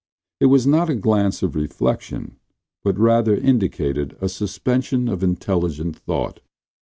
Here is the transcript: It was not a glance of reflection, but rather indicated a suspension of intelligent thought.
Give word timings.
It 0.39 0.47
was 0.47 0.65
not 0.65 0.89
a 0.89 0.95
glance 0.95 1.43
of 1.43 1.55
reflection, 1.55 2.37
but 2.83 2.97
rather 2.97 3.35
indicated 3.35 4.17
a 4.19 4.29
suspension 4.29 5.07
of 5.07 5.21
intelligent 5.21 5.95
thought. 5.95 6.39